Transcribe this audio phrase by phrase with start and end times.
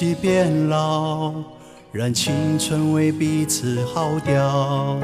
[0.00, 1.30] 起变老，
[1.92, 4.98] 让青春为彼此耗掉。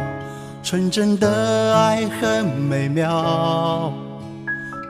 [0.62, 3.92] 纯真的爱很美妙，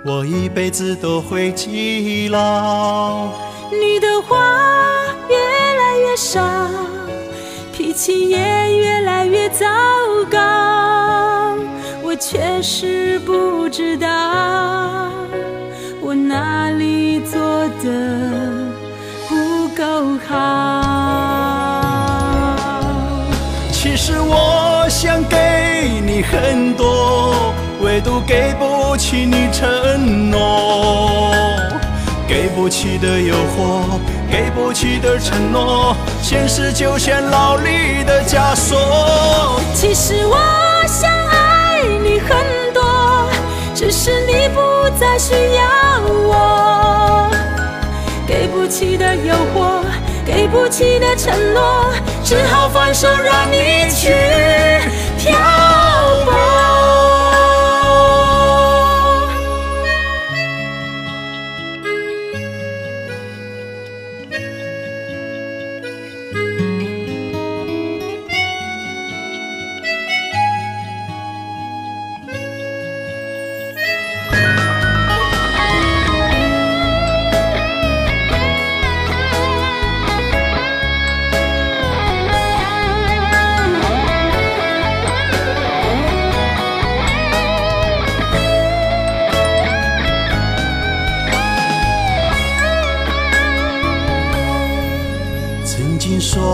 [0.05, 3.27] 我一辈子都会记牢。
[3.73, 4.37] 你的话
[5.29, 6.41] 越来越少，
[7.73, 8.39] 脾气也
[8.77, 9.67] 越来越糟
[10.31, 11.57] 糕，
[12.05, 15.11] 我却是不知道。
[16.01, 17.41] 我哪里做
[17.83, 18.56] 的
[20.29, 20.37] 好？
[23.73, 31.33] 其实我想给你很多，唯独给不起你承诺。
[32.29, 39.61] 给不起的诱惑，给不起的承诺，现实就像牢里的枷锁。
[39.73, 40.37] 其实我
[40.89, 42.37] 想爱你很
[42.75, 43.31] 多，
[43.75, 44.61] 只是你不
[44.99, 45.63] 再需要
[46.27, 47.31] 我。
[48.27, 49.86] 给不起的诱惑，
[50.27, 51.93] 给不起的承诺，
[52.25, 54.46] 只好放手让你去。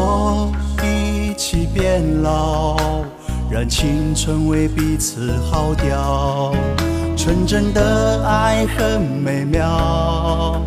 [0.02, 0.52] 我
[0.82, 2.76] 一起变老，
[3.48, 6.52] 让青春为彼此耗掉。
[7.16, 10.60] 纯真的爱很美妙，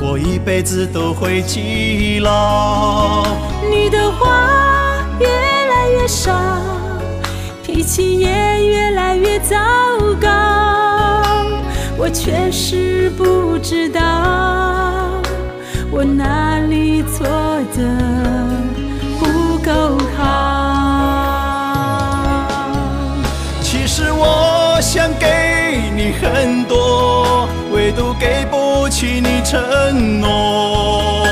[0.00, 3.22] 我一辈子都会记牢。
[3.70, 6.32] 你的话越来越少，
[7.62, 9.56] 脾气也越来越糟
[10.18, 10.30] 糕，
[11.98, 14.00] 我却是不知道。
[15.90, 17.26] 我哪里错
[17.76, 18.27] 的
[24.78, 31.26] 我想给你很多，唯独给不起你承诺。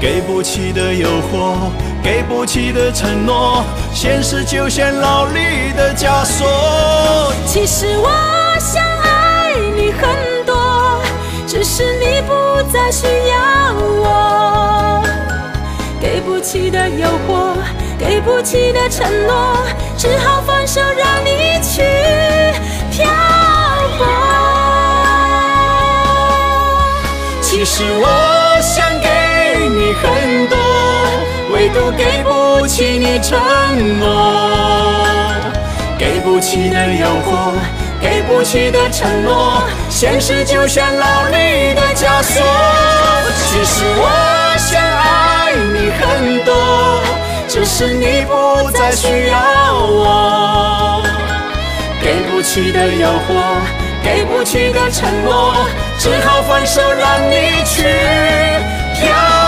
[0.00, 1.70] 给不起的诱惑，
[2.02, 3.62] 给不起的承诺，
[3.94, 7.32] 现实就像牢里的枷锁。
[7.46, 8.10] 其实我
[8.58, 11.00] 想爱你很多，
[11.46, 12.32] 只是你不
[12.72, 15.04] 再需要我。
[16.00, 17.54] 给不起的诱惑，
[17.98, 19.58] 给不起的承诺，
[19.96, 21.82] 只好放手让你去
[22.90, 23.04] 漂
[23.98, 24.06] 泊。
[27.42, 28.06] 其实我
[28.62, 29.08] 想给
[29.68, 30.56] 你很多，
[31.52, 33.36] 唯独给不起你承
[33.98, 34.06] 诺。
[35.98, 37.52] 给不起的诱惑，
[38.00, 42.40] 给不起的承诺，现实就像牢里的枷锁。
[43.50, 44.08] 其实我
[44.56, 45.77] 想爱你，
[47.78, 49.38] 是你不再需要
[49.86, 51.00] 我。
[52.02, 53.60] 给不起的诱惑，
[54.02, 55.54] 给不起的承诺，
[55.96, 57.84] 只好放手让你去
[59.00, 59.47] 飘。